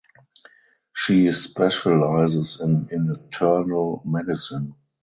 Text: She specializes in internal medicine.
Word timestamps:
She 0.95 1.31
specializes 1.31 2.59
in 2.59 2.87
internal 2.89 4.01
medicine. 4.03 4.73